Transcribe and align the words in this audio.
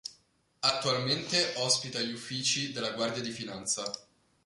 Attualmente 0.61 1.53
ospita 1.57 1.99
gli 2.01 2.11
uffici 2.11 2.71
della 2.71 2.89
Guardia 2.89 3.21
di 3.21 3.29
Finanza. 3.29 3.83